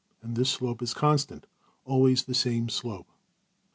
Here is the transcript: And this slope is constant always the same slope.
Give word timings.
And 0.23 0.35
this 0.35 0.49
slope 0.49 0.81
is 0.81 0.95
constant 0.95 1.45
always 1.85 2.23
the 2.23 2.33
same 2.33 2.69
slope. 2.69 3.05